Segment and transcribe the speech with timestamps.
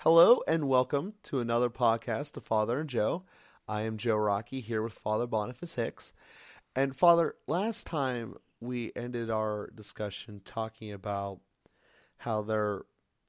[0.00, 3.24] Hello and welcome to another podcast of Father and Joe.
[3.66, 6.12] I am Joe Rockey here with Father Boniface Hicks.
[6.76, 11.40] And Father, last time we ended our discussion talking about
[12.18, 12.82] how there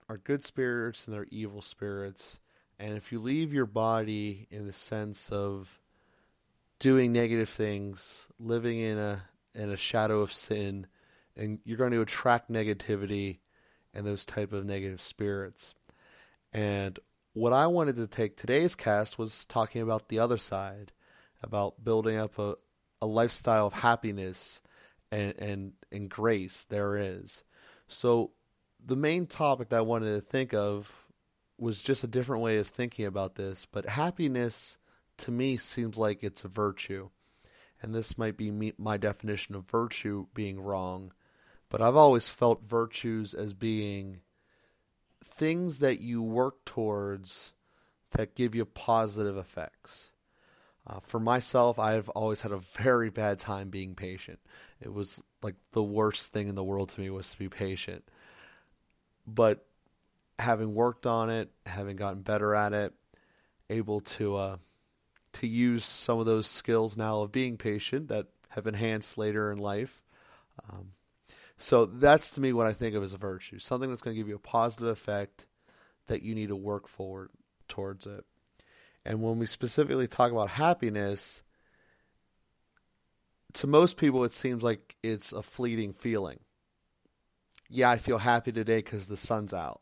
[0.09, 2.41] are good spirits and there are evil spirits.
[2.77, 5.79] And if you leave your body in a sense of
[6.79, 9.23] doing negative things, living in a
[9.55, 10.85] in a shadow of sin,
[11.35, 13.39] and you're going to attract negativity
[13.93, 15.73] and those type of negative spirits.
[16.53, 16.99] And
[17.33, 20.91] what I wanted to take today's cast was talking about the other side,
[21.43, 22.55] about building up a,
[23.01, 24.61] a lifestyle of happiness
[25.11, 27.43] and, and, and grace there is.
[27.87, 28.31] So
[28.83, 31.05] the main topic that I wanted to think of
[31.57, 34.77] was just a different way of thinking about this, but happiness
[35.17, 37.09] to me seems like it's a virtue.
[37.81, 41.13] And this might be me, my definition of virtue being wrong,
[41.69, 44.21] but I've always felt virtues as being
[45.23, 47.53] things that you work towards
[48.11, 50.11] that give you positive effects.
[50.85, 54.39] Uh, for myself, I've always had a very bad time being patient.
[54.79, 58.05] It was like the worst thing in the world to me was to be patient.
[59.25, 59.65] But
[60.39, 62.93] having worked on it, having gotten better at it,
[63.69, 64.57] able to uh,
[65.33, 69.57] to use some of those skills now of being patient that have enhanced later in
[69.57, 70.01] life.
[70.69, 70.93] Um,
[71.57, 74.19] so that's to me what I think of as a virtue, something that's going to
[74.19, 75.45] give you a positive effect
[76.05, 77.31] that you need to work forward
[77.67, 78.25] towards it.
[79.03, 81.41] And when we specifically talk about happiness,
[83.53, 86.39] to most people it seems like it's a fleeting feeling.
[87.69, 89.81] Yeah, I feel happy today because the sun's out.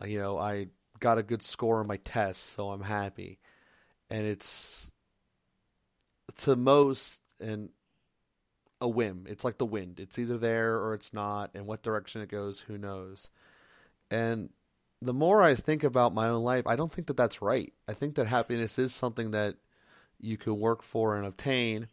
[0.00, 0.68] Uh, you know, I
[1.00, 3.38] got a good score on my test, so I'm happy.
[4.08, 4.90] And it's
[6.36, 7.70] to most, and
[8.80, 9.26] a whim.
[9.28, 10.00] It's like the wind.
[10.00, 13.30] It's either there or it's not, and what direction it goes, who knows.
[14.10, 14.50] And
[15.02, 17.72] the more I think about my own life, I don't think that that's right.
[17.88, 19.56] I think that happiness is something that
[20.18, 21.88] you can work for and obtain.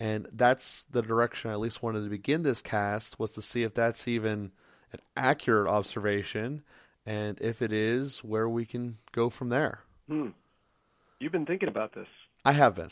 [0.00, 3.64] And that's the direction I at least wanted to begin this cast was to see
[3.64, 4.52] if that's even
[4.92, 6.62] an accurate observation,
[7.04, 9.80] and if it is, where we can go from there.
[10.08, 10.28] Hmm.
[11.18, 12.06] You've been thinking about this.
[12.44, 12.90] I have been.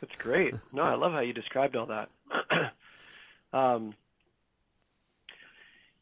[0.00, 0.54] That's great.
[0.72, 2.10] No, I love how you described all that.
[3.52, 3.94] um,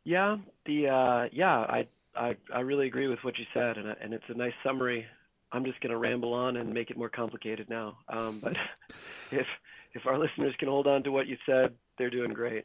[0.04, 4.12] yeah, the uh, yeah, I I I really agree with what you said, and and
[4.12, 5.06] it's a nice summary.
[5.52, 7.98] I'm just going to ramble on and make it more complicated now.
[8.08, 8.56] Um, but
[9.30, 9.46] if
[9.94, 12.64] if our listeners can hold on to what you said, they're doing great.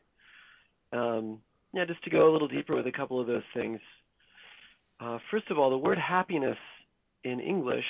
[0.93, 1.39] Um,
[1.73, 3.79] yeah, just to go a little deeper with a couple of those things.
[4.99, 6.57] Uh, first of all, the word happiness
[7.23, 7.85] in English,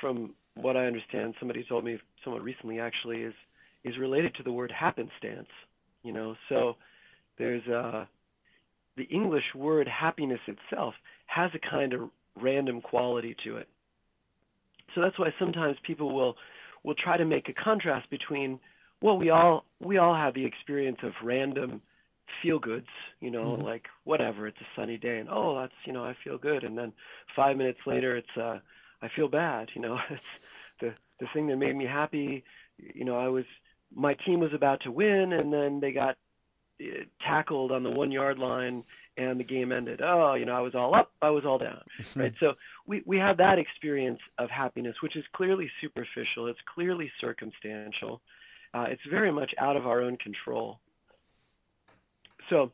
[0.00, 3.34] from what I understand, somebody told me somewhat recently actually, is
[3.84, 5.48] is related to the word happenstance.
[6.02, 6.76] You know, so
[7.38, 8.06] there's uh,
[8.96, 10.94] the English word happiness itself
[11.26, 12.10] has a kind of
[12.40, 13.68] random quality to it.
[14.94, 16.36] So that's why sometimes people will
[16.84, 18.58] will try to make a contrast between
[19.00, 21.80] well we all we all have the experience of random
[22.42, 22.88] feel goods,
[23.20, 23.62] you know, mm-hmm.
[23.62, 26.76] like whatever, it's a sunny day and oh that's you know, I feel good and
[26.76, 26.92] then
[27.34, 28.58] five minutes later it's uh
[29.00, 30.22] I feel bad, you know, it's
[30.80, 32.44] the the thing that made me happy,
[32.78, 33.44] you know, I was
[33.94, 36.16] my team was about to win, and then they got
[36.80, 38.84] uh, tackled on the one yard line,
[39.16, 40.00] and the game ended.
[40.02, 41.82] Oh, you know, I was all up, I was all down,
[42.16, 42.32] right?
[42.40, 42.54] So
[42.86, 46.46] we we have that experience of happiness, which is clearly superficial.
[46.46, 48.20] It's clearly circumstantial.
[48.74, 50.80] Uh, it's very much out of our own control.
[52.48, 52.72] So,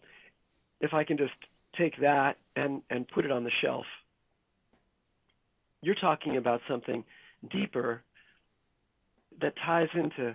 [0.80, 1.32] if I can just
[1.76, 3.86] take that and and put it on the shelf,
[5.82, 7.04] you're talking about something
[7.50, 8.02] deeper
[9.40, 10.34] that ties into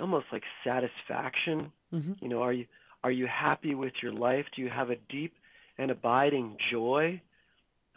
[0.00, 1.72] almost like satisfaction.
[1.92, 2.12] Mm-hmm.
[2.20, 2.66] You know, are you
[3.04, 4.44] are you happy with your life?
[4.54, 5.34] Do you have a deep
[5.78, 7.20] and abiding joy?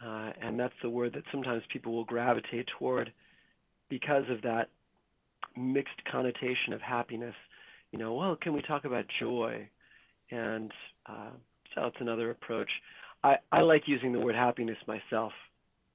[0.04, 3.12] Uh, and that's the word that sometimes people will gravitate toward
[3.88, 4.68] because of that
[5.56, 7.34] mixed connotation of happiness.
[7.92, 9.68] You know, well, can we talk about joy?
[10.30, 10.70] And
[11.06, 11.30] uh,
[11.74, 12.70] so it's another approach.
[13.22, 15.32] I, I like using the word happiness myself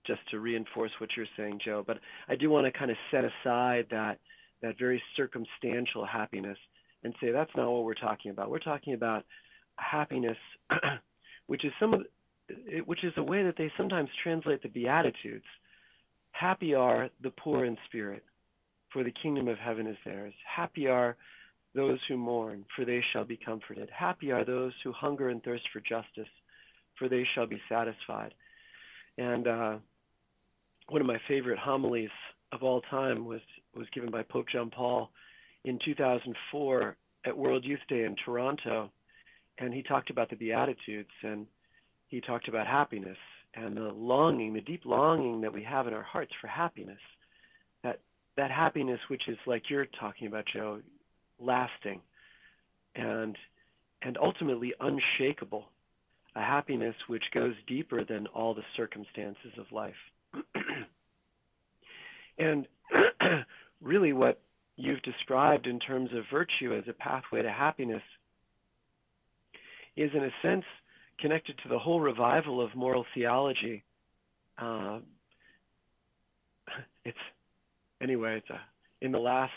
[0.06, 1.84] just to reinforce what you're saying, Joe.
[1.86, 1.98] But
[2.28, 4.19] I do want to kind of set aside that
[4.62, 6.57] that very circumstantial happiness
[7.04, 8.50] and say that's not what we're talking about.
[8.50, 9.24] We're talking about
[9.78, 10.38] happiness,
[11.48, 12.02] which is some of
[12.86, 15.46] which is a way that they sometimes translate the beatitudes.
[16.31, 18.24] Happy are the poor in spirit,
[18.92, 20.34] for the kingdom of heaven is theirs.
[20.46, 21.16] Happy are
[21.74, 23.90] those who mourn, for they shall be comforted.
[23.90, 26.31] Happy are those who hunger and thirst for justice,
[26.98, 28.34] for they shall be satisfied.
[29.18, 29.78] And uh,
[30.90, 32.10] one of my favorite homilies
[32.51, 33.42] of all time was
[33.75, 35.12] was given by Pope John Paul
[35.63, 36.95] in 2004
[37.25, 38.92] at World Youth Day in Toronto,
[39.57, 41.47] and he talked about the Beatitudes and
[42.07, 43.18] he talked about happiness
[43.56, 47.00] and the longing, the deep longing that we have in our hearts for happiness.
[47.83, 48.00] That
[48.38, 50.81] that happiness which is like you're talking about, Joe,
[51.39, 52.01] lasting
[52.95, 53.38] and
[54.01, 55.65] and ultimately unshakable.
[56.36, 59.94] A happiness which goes deeper than all the circumstances of life.
[62.38, 62.68] and
[63.82, 64.42] really what
[64.78, 68.02] you've described in terms of virtue as a pathway to happiness
[69.96, 70.66] is in a sense
[71.20, 73.84] connected to the whole revival of moral theology.
[74.58, 75.00] Uh,
[77.06, 77.18] it's
[78.02, 78.60] anyway, it's a,
[79.06, 79.54] in the last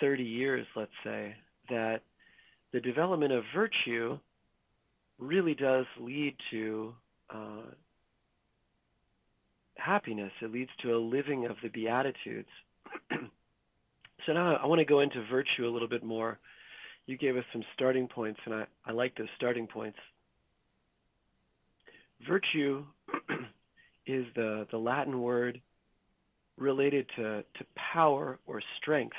[0.00, 1.34] 30 years, let's say,
[1.68, 2.00] that
[2.72, 4.18] the development of virtue
[5.18, 6.94] really does lead to
[7.30, 7.62] uh,
[9.84, 10.32] happiness.
[10.40, 12.48] It leads to a living of the Beatitudes.
[14.26, 16.38] so now I want to go into virtue a little bit more.
[17.06, 19.98] You gave us some starting points, and I, I like those starting points.
[22.28, 22.84] Virtue
[24.06, 25.60] is the, the Latin word
[26.58, 29.16] related to, to power or strength.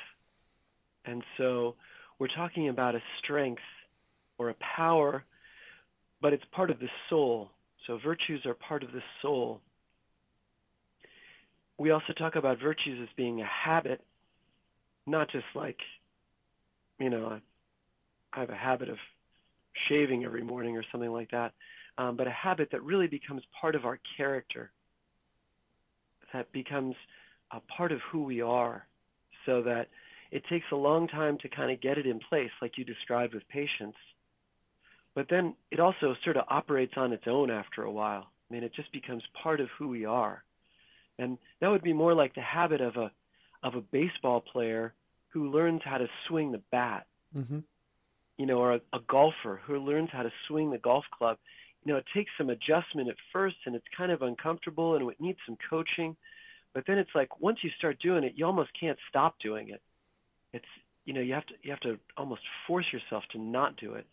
[1.05, 1.75] And so
[2.19, 3.61] we're talking about a strength
[4.37, 5.23] or a power,
[6.21, 7.49] but it's part of the soul.
[7.85, 9.59] So virtues are part of the soul.
[11.77, 14.01] We also talk about virtues as being a habit,
[15.05, 15.77] not just like,
[16.99, 17.39] you know,
[18.33, 18.97] I have a habit of
[19.89, 21.53] shaving every morning or something like that
[21.97, 24.71] um, but a habit that really becomes part of our character,
[26.33, 26.95] that becomes
[27.51, 28.87] a part of who we are,
[29.45, 29.87] so that
[30.31, 33.33] it takes a long time to kind of get it in place, like you described
[33.33, 33.95] with patience.
[35.13, 38.31] But then it also sort of operates on its own after a while.
[38.49, 40.43] I mean, it just becomes part of who we are.
[41.19, 43.11] And that would be more like the habit of a
[43.63, 44.93] of a baseball player
[45.29, 47.05] who learns how to swing the bat.
[47.35, 47.59] Mm-hmm.
[48.37, 51.37] You know, or a, a golfer who learns how to swing the golf club
[51.83, 55.19] you know, it takes some adjustment at first and it's kind of uncomfortable and it
[55.19, 56.15] needs some coaching.
[56.73, 59.81] But then it's like once you start doing it, you almost can't stop doing it.
[60.53, 60.65] It's
[61.05, 64.05] you know, you have to you have to almost force yourself to not do it.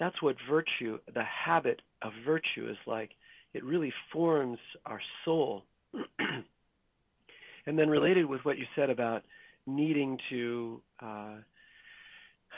[0.00, 3.10] That's what virtue, the habit of virtue is like.
[3.54, 5.64] It really forms our soul.
[7.66, 9.22] and then related with what you said about
[9.66, 11.34] needing to uh,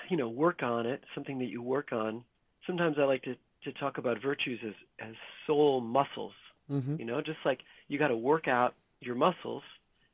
[0.09, 2.25] you know, work on it, something that you work on.
[2.67, 3.35] Sometimes I like to
[3.65, 5.15] to talk about virtues as as
[5.47, 6.33] soul muscles.
[6.71, 6.97] Mm-hmm.
[6.99, 9.63] You know, just like you got to work out your muscles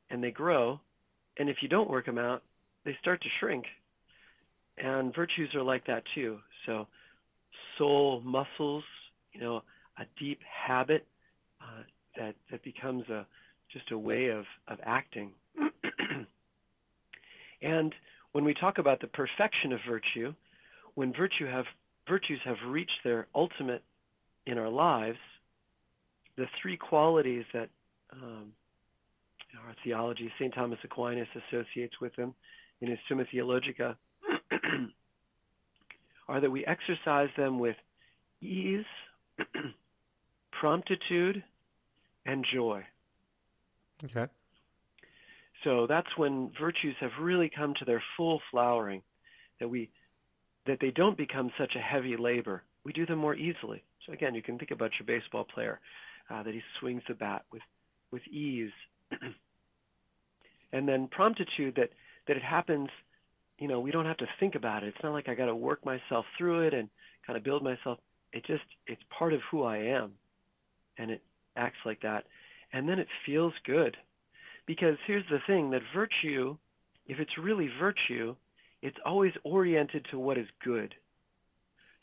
[0.09, 0.79] and they grow,
[1.37, 2.43] and if you don't work them out,
[2.85, 3.65] they start to shrink.
[4.77, 6.39] And virtues are like that too.
[6.65, 6.87] So,
[7.77, 8.83] soul muscles,
[9.31, 9.63] you know,
[9.99, 11.05] a deep habit
[11.61, 11.83] uh,
[12.17, 13.25] that that becomes a
[13.71, 15.31] just a way of of acting.
[17.61, 17.93] and
[18.31, 20.33] when we talk about the perfection of virtue,
[20.95, 21.65] when virtue have
[22.07, 23.83] virtues have reached their ultimate
[24.45, 25.17] in our lives,
[26.35, 27.69] the three qualities that
[28.11, 28.51] um,
[29.65, 30.53] our theology, St.
[30.53, 32.33] Thomas Aquinas associates with them
[32.81, 33.95] in his Summa Theologica,
[36.27, 37.75] are that we exercise them with
[38.41, 38.85] ease,
[40.59, 41.43] promptitude,
[42.25, 42.83] and joy.
[44.05, 44.27] Okay.
[45.63, 49.01] So that's when virtues have really come to their full flowering,
[49.59, 49.89] that we
[50.65, 52.63] that they don't become such a heavy labor.
[52.85, 53.83] We do them more easily.
[54.05, 55.79] So again, you can think about your baseball player
[56.29, 57.61] uh, that he swings the bat with
[58.11, 58.71] with ease,
[60.73, 61.89] and then promptitude that
[62.27, 62.89] that it happens.
[63.59, 64.87] You know, we don't have to think about it.
[64.89, 66.89] It's not like I got to work myself through it and
[67.25, 67.99] kind of build myself.
[68.33, 70.13] It just it's part of who I am,
[70.97, 71.21] and it
[71.55, 72.25] acts like that,
[72.71, 73.97] and then it feels good.
[74.65, 76.57] Because here's the thing: that virtue,
[77.07, 78.35] if it's really virtue,
[78.81, 80.93] it's always oriented to what is good.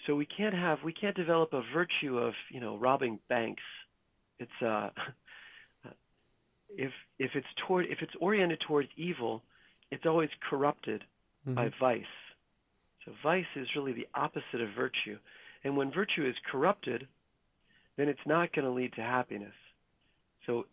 [0.07, 3.63] So we can't have we can't develop a virtue of you know robbing banks.
[4.39, 4.89] It's uh,
[6.71, 9.43] if if it's toward if it's oriented towards evil,
[9.91, 11.03] it's always corrupted
[11.47, 11.55] mm-hmm.
[11.55, 12.05] by vice.
[13.05, 15.19] So vice is really the opposite of virtue,
[15.65, 17.07] and when virtue is corrupted,
[17.97, 19.55] then it's not going to lead to happiness.
[20.47, 20.67] So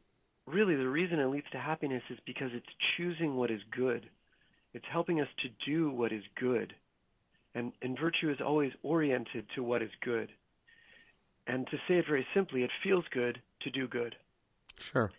[0.46, 4.10] really, the reason it leads to happiness is because it's choosing what is good.
[4.74, 6.74] It's helping us to do what is good.
[7.56, 10.30] And, and virtue is always oriented to what is good.
[11.48, 14.16] And to say it very simply, it feels good to do good.
[14.80, 15.12] Sure.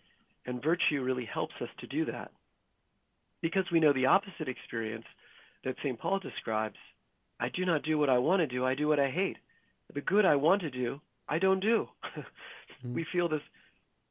[0.45, 2.31] And virtue really helps us to do that.
[3.41, 5.05] Because we know the opposite experience
[5.63, 5.99] that St.
[5.99, 6.77] Paul describes
[7.39, 9.37] I do not do what I want to do, I do what I hate.
[9.93, 11.87] The good I want to do, I don't do.
[12.17, 12.93] mm-hmm.
[12.93, 13.41] We feel this,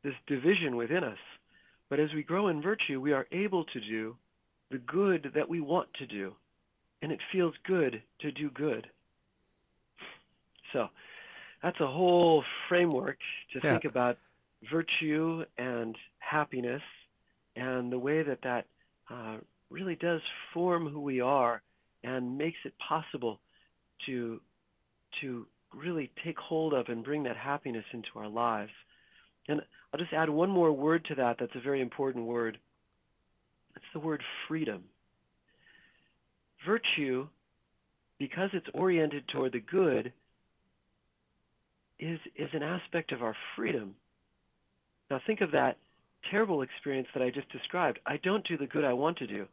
[0.04, 1.18] this division within us.
[1.90, 4.16] But as we grow in virtue, we are able to do
[4.70, 6.34] the good that we want to do.
[7.02, 8.86] And it feels good to do good.
[10.72, 10.88] So
[11.62, 13.18] that's a whole framework
[13.52, 13.70] to yeah.
[13.72, 14.18] think about
[14.70, 16.82] virtue and happiness
[17.56, 18.66] and the way that that
[19.10, 19.36] uh,
[19.70, 20.20] really does
[20.52, 21.62] form who we are
[22.04, 23.40] and makes it possible
[24.06, 24.40] to
[25.20, 28.70] to really take hold of and bring that happiness into our lives.
[29.48, 29.60] And
[29.92, 32.58] I'll just add one more word to that that's a very important word.
[33.76, 34.84] It's the word freedom.
[36.66, 37.28] Virtue,
[38.18, 40.12] because it's oriented toward the good,
[42.00, 43.94] is, is an aspect of our freedom.
[45.10, 45.78] Now think of that
[46.30, 47.98] terrible experience that I just described.
[48.06, 49.46] I don't do the good I want to do.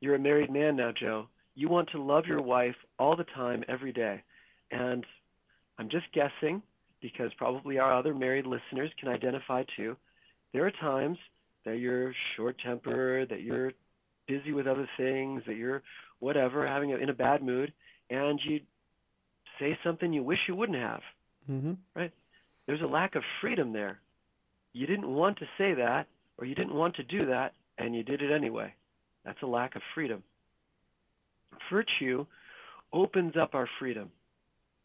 [0.00, 1.26] You're a married man now, Joe.
[1.54, 4.22] You want to love your wife all the time, every day.
[4.70, 5.04] And
[5.78, 6.62] I'm just guessing,
[7.00, 9.96] because probably our other married listeners can identify too.
[10.52, 11.18] There are times
[11.64, 13.72] that you're short tempered, that you're
[14.26, 15.82] busy with other things, that you're
[16.18, 17.72] whatever, having a, in a bad mood,
[18.10, 18.60] and you
[19.60, 21.00] say something you wish you wouldn't have.
[21.50, 21.72] Mm-hmm.
[21.94, 22.12] Right?
[22.66, 24.00] There's a lack of freedom there.
[24.72, 26.06] You didn't want to say that,
[26.38, 28.74] or you didn't want to do that, and you did it anyway.
[29.24, 30.22] That's a lack of freedom.
[31.70, 32.26] Virtue
[32.92, 34.10] opens up our freedom,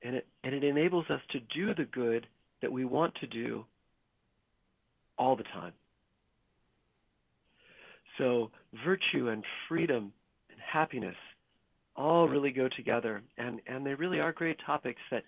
[0.04, 2.28] and it, and it enables us to do the good
[2.62, 3.66] that we want to do
[5.18, 5.74] all the time.
[8.18, 8.52] So,
[8.86, 10.14] virtue and freedom
[10.50, 11.16] and happiness
[11.96, 15.24] all really go together, and, and they really are great topics that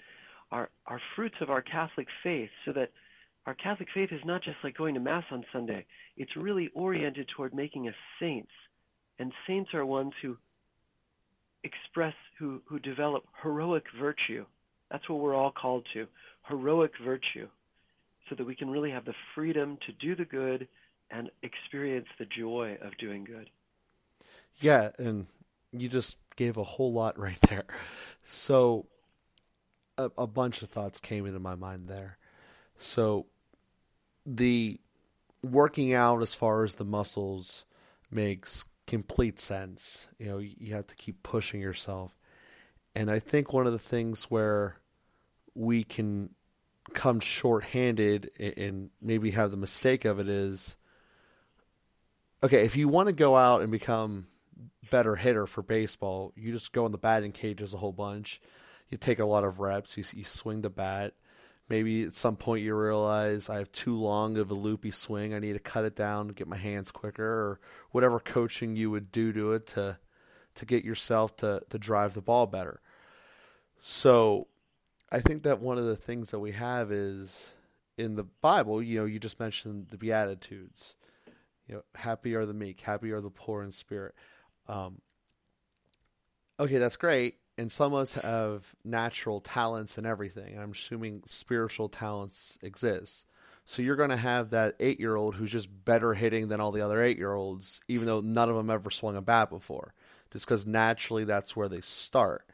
[0.51, 2.91] are, are fruits of our Catholic faith, so that
[3.45, 5.85] our Catholic faith is not just like going to Mass on Sunday,
[6.17, 8.51] it's really oriented toward making us saints.
[9.19, 10.37] And saints are ones who
[11.63, 14.45] express, who, who develop heroic virtue.
[14.91, 16.07] That's what we're all called to
[16.47, 17.47] heroic virtue,
[18.29, 20.67] so that we can really have the freedom to do the good
[21.11, 23.49] and experience the joy of doing good.
[24.59, 25.27] Yeah, and
[25.71, 27.65] you just gave a whole lot right there.
[28.23, 28.85] So,
[29.97, 32.17] a, a bunch of thoughts came into my mind there.
[32.77, 33.27] So,
[34.25, 34.79] the
[35.43, 37.65] working out as far as the muscles
[38.09, 40.07] makes complete sense.
[40.17, 42.15] You know, you have to keep pushing yourself.
[42.95, 44.77] And I think one of the things where
[45.53, 46.29] we can
[46.93, 50.77] come short-handed and maybe have the mistake of it is
[52.43, 54.27] okay, if you want to go out and become
[54.91, 58.39] better hitter for baseball, you just go in the batting cages a whole bunch.
[58.89, 59.97] You take a lot of reps.
[59.97, 61.13] You, you swing the bat.
[61.67, 65.33] Maybe at some point you realize I have too long of a loopy swing.
[65.33, 67.59] I need to cut it down, get my hands quicker, or
[67.89, 69.97] whatever coaching you would do to it to
[70.53, 72.79] to get yourself to to drive the ball better.
[73.87, 74.47] So,
[75.11, 77.53] I think that one of the things that we have is
[77.97, 78.81] in the Bible.
[78.81, 80.95] You know, you just mentioned the Beatitudes.
[81.67, 84.15] You know, happy are the meek, happy are the poor in spirit.
[84.67, 85.01] Um,
[86.59, 90.57] okay, that's great and some of us have natural talents and everything.
[90.59, 93.25] I'm assuming spiritual talents exist.
[93.65, 96.71] So you're going to have that eight year old who's just better hitting than all
[96.71, 99.93] the other eight year olds, even though none of them ever swung a bat before,
[100.31, 102.45] just because naturally that's where they start.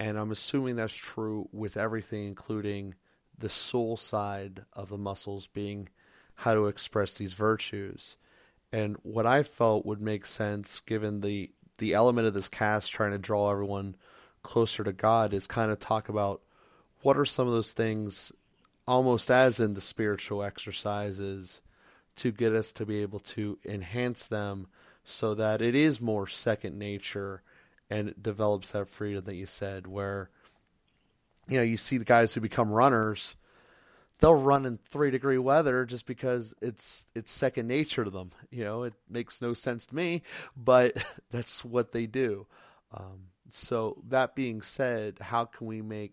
[0.00, 2.94] And I'm assuming that's true with everything, including
[3.36, 5.90] the soul side of the muscles being
[6.36, 8.16] how to express these virtues.
[8.72, 13.10] And what I felt would make sense given the the element of this cast trying
[13.12, 13.94] to draw everyone
[14.42, 16.42] closer to God is kind of talk about
[17.02, 18.32] what are some of those things,
[18.86, 21.62] almost as in the spiritual exercises,
[22.16, 24.66] to get us to be able to enhance them
[25.04, 27.42] so that it is more second nature
[27.90, 30.30] and it develops that freedom that you said, where
[31.48, 33.36] you know you see the guys who become runners
[34.20, 38.30] they'll run in three degree weather just because it's it's second nature to them.
[38.50, 40.22] You know, it makes no sense to me,
[40.56, 42.46] but that's what they do.
[42.92, 46.12] Um, so that being said, how can we make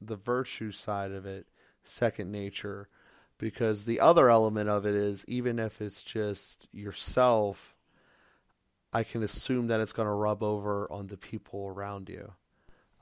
[0.00, 1.46] the virtue side of it
[1.82, 2.88] second nature?
[3.36, 7.76] Because the other element of it is even if it's just yourself,
[8.98, 12.32] I can assume that it's going to rub over on the people around you.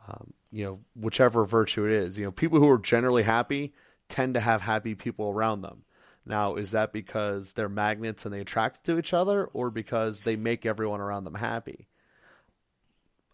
[0.06, 2.18] Um, you know, whichever virtue it is.
[2.18, 3.72] You know, people who are generally happy
[4.10, 5.84] tend to have happy people around them.
[6.26, 10.36] Now, is that because they're magnets and they attract to each other, or because they
[10.36, 11.88] make everyone around them happy?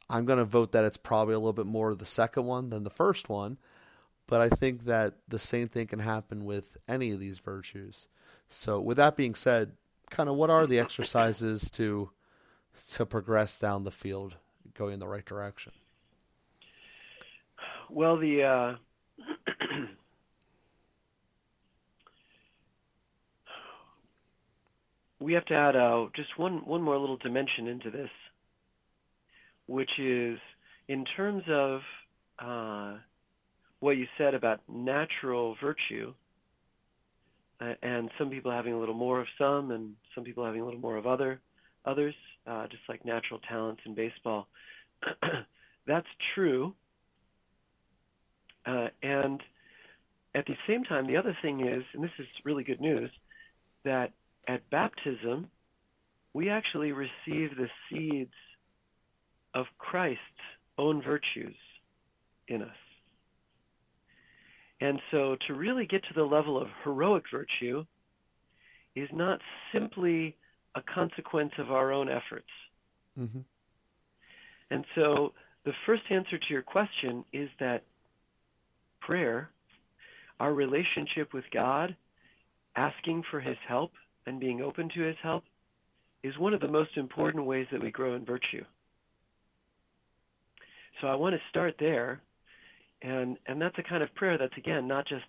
[0.08, 2.84] I'm going to vote that it's probably a little bit more the second one than
[2.84, 3.58] the first one.
[4.28, 8.06] But I think that the same thing can happen with any of these virtues.
[8.48, 9.72] So, with that being said,
[10.10, 12.10] kind of what are the exercises to
[12.94, 14.36] to progress down the field,
[14.74, 15.72] going in the right direction?
[17.90, 18.76] Well, the uh,
[25.20, 28.10] we have to add uh, just one one more little dimension into this,
[29.66, 30.38] which is
[30.88, 31.80] in terms of
[32.38, 32.98] uh,
[33.80, 36.14] what you said about natural virtue.
[37.60, 40.64] uh, and some people having a little more of some, and some people having a
[40.64, 41.40] little more of other
[41.84, 42.14] others,
[42.46, 44.48] uh, just like natural talents in baseball.
[45.86, 46.74] That's true.
[48.66, 49.40] Uh, and
[50.34, 53.10] at the same time, the other thing is, and this is really good news,
[53.84, 54.12] that
[54.48, 55.48] at baptism,
[56.34, 58.32] we actually receive the seeds
[59.54, 60.20] of Christ's
[60.78, 61.56] own virtues
[62.48, 62.68] in us.
[64.80, 67.84] And so to really get to the level of heroic virtue
[68.96, 69.40] is not
[69.72, 70.36] simply
[70.74, 72.48] a consequence of our own efforts.
[73.18, 73.40] Mm-hmm.
[74.70, 75.32] And so
[75.64, 77.84] the first answer to your question is that
[79.00, 79.50] prayer,
[80.40, 81.94] our relationship with God,
[82.76, 83.92] asking for His help
[84.26, 85.44] and being open to His help,
[86.22, 88.64] is one of the most important ways that we grow in virtue.
[91.00, 92.20] So I want to start there,
[93.02, 95.24] and and that's a kind of prayer that's again not just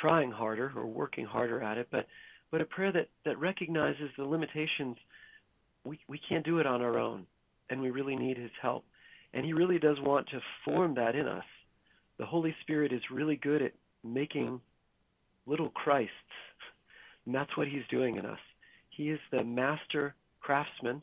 [0.00, 2.06] trying harder or working harder at it, but
[2.50, 4.96] but a prayer that that recognizes the limitations.
[5.84, 7.26] We we can't do it on our own,
[7.70, 8.84] and we really need His help,
[9.34, 11.44] and He really does want to form that in us.
[12.18, 13.72] The Holy Spirit is really good at
[14.04, 14.60] making
[15.46, 16.12] little Christs,
[17.26, 18.40] and that's what He's doing in us.
[18.90, 21.02] He is the master craftsman,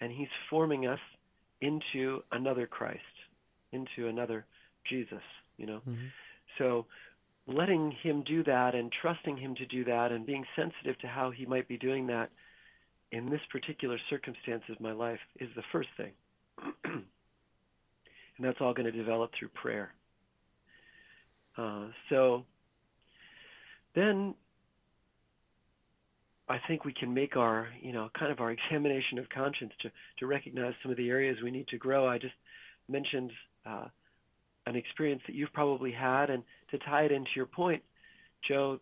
[0.00, 1.00] and He's forming us
[1.60, 3.00] into another Christ,
[3.72, 4.44] into another
[4.88, 5.22] Jesus,
[5.56, 5.80] you know.
[5.88, 6.06] Mm-hmm.
[6.58, 6.86] So
[7.46, 11.30] letting him do that and trusting him to do that and being sensitive to how
[11.30, 12.30] he might be doing that
[13.12, 16.12] in this particular circumstance of my life is the first thing.
[16.84, 17.04] and
[18.40, 19.92] that's all going to develop through prayer.
[21.56, 22.44] Uh, so
[23.94, 24.34] then
[26.48, 29.90] I think we can make our, you know, kind of our examination of conscience to,
[30.18, 32.08] to recognize some of the areas we need to grow.
[32.08, 32.34] I just
[32.88, 33.30] mentioned
[33.64, 33.86] uh,
[34.66, 37.82] an experience that you've probably had, and to tie it into your point,
[38.46, 38.80] Joe,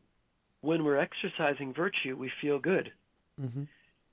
[0.60, 2.92] when we're exercising virtue, we feel good.
[3.40, 3.64] Mm-hmm.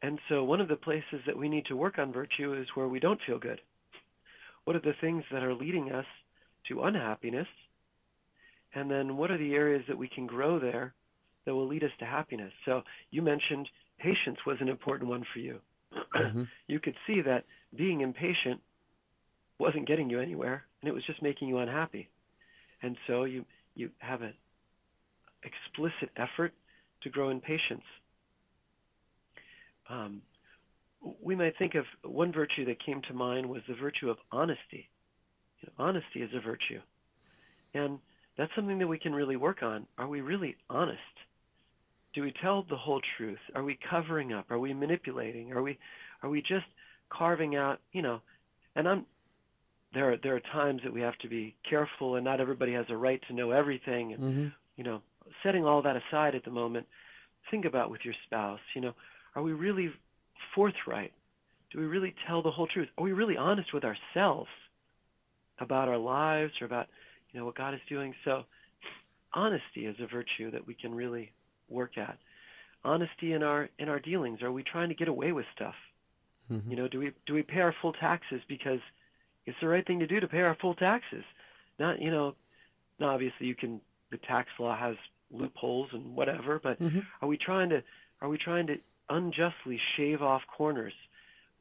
[0.02, 2.88] And so, one of the places that we need to work on virtue is where
[2.88, 3.60] we don't feel good.
[4.64, 6.06] What are the things that are leading us
[6.70, 7.48] to unhappiness?
[8.74, 10.94] And then, what are the areas that we can grow there
[11.50, 12.52] that will lead us to happiness.
[12.66, 15.60] So you mentioned patience was an important one for you.
[16.16, 16.44] Mm-hmm.
[16.68, 18.62] you could see that being impatient
[19.60, 22.10] wasn't getting you anywhere, and it was just making you unhappy.
[22.82, 23.46] And so you
[23.76, 24.34] you have an
[25.44, 26.54] explicit effort
[27.04, 27.84] to grow in patience.
[29.90, 30.22] Um,
[31.22, 34.90] we might think of one virtue that came to mind was the virtue of honesty.
[35.62, 36.80] You know, honesty is a virtue,
[37.74, 38.00] and
[38.38, 39.86] that's something that we can really work on.
[39.98, 41.00] Are we really honest?
[42.14, 43.40] do we tell the whole truth?
[43.56, 44.50] Are we covering up?
[44.50, 45.52] Are we manipulating?
[45.52, 45.78] Are we
[46.24, 46.66] are we just
[47.10, 48.22] carving out, you know,
[48.76, 49.06] and I'm
[49.94, 52.86] there are there are times that we have to be careful and not everybody has
[52.90, 54.48] a right to know everything and mm-hmm.
[54.76, 55.02] you know,
[55.44, 56.86] setting all that aside at the moment,
[57.52, 58.94] think about with your spouse, you know,
[59.36, 59.90] are we really
[60.56, 61.12] forthright?
[61.72, 62.90] Do we really tell the whole truth?
[62.98, 64.50] Are we really honest with ourselves
[65.60, 66.88] about our lives or about,
[67.32, 68.14] you know, what God is doing?
[68.26, 68.44] So
[69.34, 71.32] honesty is a virtue that we can really
[71.70, 72.18] work at.
[72.84, 74.42] Honesty in our in our dealings.
[74.42, 75.76] Are we trying to get away with stuff?
[76.52, 76.72] Mm-hmm.
[76.72, 78.80] You know, do we do we pay our full taxes because
[79.46, 81.24] it's the right thing to do to pay our full taxes?
[81.80, 82.36] Not you know,
[83.00, 83.82] now obviously you can.
[84.12, 84.96] The tax law has
[85.32, 87.00] loopholes and whatever, but mm-hmm.
[87.22, 87.84] are we trying to
[88.22, 88.76] are we trying to
[89.10, 90.94] unjustly shave off corners?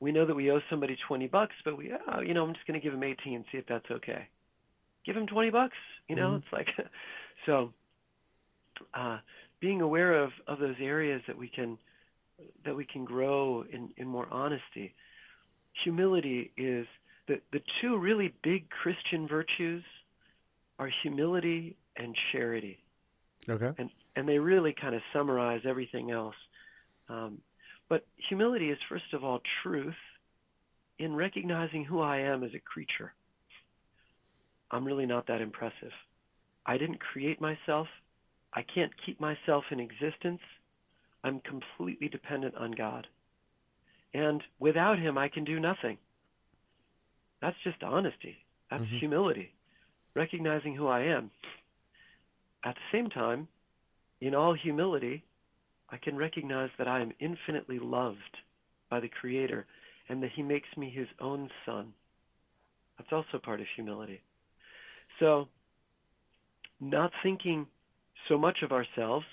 [0.00, 2.66] We know that we owe somebody twenty bucks, but we oh, you know I'm just
[2.66, 4.28] going to give him eighteen and see if that's okay.
[5.04, 5.76] Give him twenty bucks.
[6.08, 6.36] You know, mm-hmm.
[6.36, 6.68] it's like
[7.46, 7.72] so.
[8.94, 9.18] Uh,
[9.60, 11.78] being aware of, of those areas that we can
[12.64, 14.94] that we can grow in, in more honesty.
[15.84, 16.86] Humility is
[17.28, 19.84] the the two really big Christian virtues
[20.78, 22.78] are humility and charity.
[23.48, 23.70] Okay.
[23.78, 26.34] And and they really kind of summarize everything else.
[27.08, 27.38] Um,
[27.88, 29.94] but humility is first of all truth
[30.98, 33.12] in recognizing who I am as a creature.
[34.70, 35.92] I'm really not that impressive.
[36.66, 37.86] I didn't create myself.
[38.52, 40.40] I can't keep myself in existence.
[41.24, 43.06] I'm completely dependent on God.
[44.12, 45.98] And without Him, I can do nothing.
[47.40, 48.36] That's just honesty.
[48.70, 48.98] That's mm-hmm.
[48.98, 49.52] humility,
[50.14, 51.30] recognizing who I am.
[52.64, 53.48] At the same time,
[54.20, 55.24] in all humility,
[55.90, 58.18] I can recognize that I am infinitely loved
[58.90, 59.66] by the Creator
[60.08, 61.92] and that He makes me His own Son.
[62.98, 64.20] That's also part of humility.
[65.20, 65.48] So,
[66.80, 67.66] not thinking
[68.28, 69.26] so much of ourselves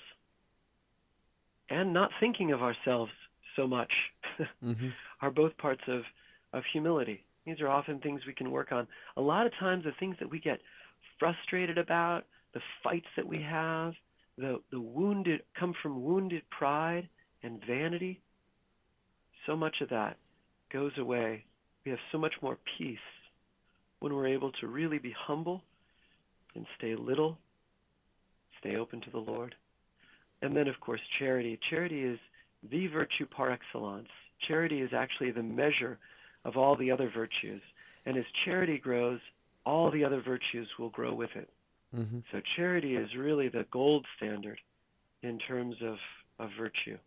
[1.68, 3.10] and not thinking of ourselves
[3.56, 3.90] so much
[4.62, 4.88] mm-hmm.
[5.20, 6.02] are both parts of,
[6.52, 7.24] of humility.
[7.46, 8.88] These are often things we can work on.
[9.16, 10.58] A lot of times, the things that we get
[11.18, 13.94] frustrated about, the fights that we have,
[14.36, 17.08] the, the wounded come from wounded pride
[17.42, 18.20] and vanity,
[19.46, 20.16] so much of that
[20.72, 21.44] goes away.
[21.84, 22.98] We have so much more peace
[24.00, 25.62] when we're able to really be humble
[26.56, 27.38] and stay little,
[28.58, 29.54] stay open to the Lord.
[30.42, 31.58] And then, of course, charity.
[31.70, 32.18] Charity is
[32.70, 34.08] the virtue par excellence.
[34.48, 35.98] Charity is actually the measure
[36.46, 37.60] of all the other virtues.
[38.06, 39.20] And as charity grows,
[39.66, 41.50] all the other virtues will grow with it.
[41.94, 42.20] Mm-hmm.
[42.30, 44.58] So charity is really the gold standard
[45.22, 45.96] in terms of,
[46.38, 46.98] of virtue.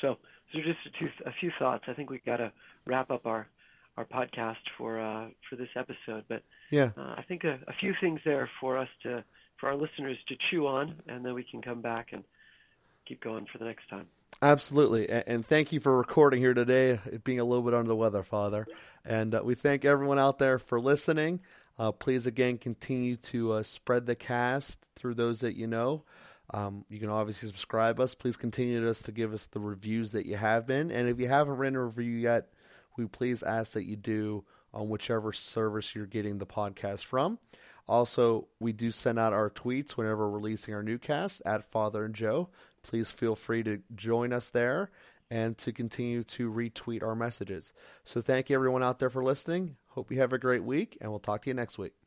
[0.00, 0.18] So,
[0.52, 1.84] so just a, two, a few thoughts.
[1.88, 2.52] I think we've got to
[2.86, 3.48] wrap up our,
[3.96, 6.24] our podcast for uh, for this episode.
[6.28, 9.24] But yeah, uh, I think a, a few things there for us to
[9.58, 12.24] for our listeners to chew on, and then we can come back and
[13.10, 14.06] keep going for the next time.
[14.40, 16.98] Absolutely, and thank you for recording here today.
[17.24, 18.66] Being a little bit under the weather, Father,
[19.04, 21.40] and uh, we thank everyone out there for listening.
[21.78, 26.04] Uh, please again continue to uh, spread the cast through those that you know.
[26.54, 28.14] Um, you can obviously subscribe us.
[28.14, 31.18] Please continue to us to give us the reviews that you have been, and if
[31.18, 32.48] you haven't written a review yet,
[32.96, 37.38] we please ask that you do on whichever service you're getting the podcast from.
[37.90, 42.04] Also, we do send out our tweets whenever we're releasing our new cast at Father
[42.04, 42.48] and Joe.
[42.84, 44.90] Please feel free to join us there
[45.28, 47.72] and to continue to retweet our messages.
[48.04, 49.74] So, thank you everyone out there for listening.
[49.88, 51.99] Hope you have a great week, and we'll talk to you next week.